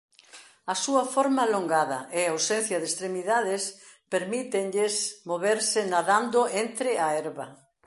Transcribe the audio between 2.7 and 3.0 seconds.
de